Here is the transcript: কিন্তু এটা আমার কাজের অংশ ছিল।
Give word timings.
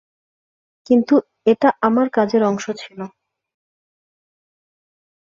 কিন্তু 0.89 1.15
এটা 1.45 1.69
আমার 1.81 2.07
কাজের 2.09 2.41
অংশ 2.43 2.65
ছিল। 2.71 2.99